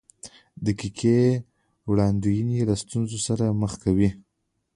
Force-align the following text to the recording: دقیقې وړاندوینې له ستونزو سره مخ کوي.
دقیقې 0.65 1.19
وړاندوینې 1.89 2.59
له 2.69 2.75
ستونزو 2.83 3.17
سره 3.27 3.45
مخ 3.61 3.73
کوي. 3.83 4.09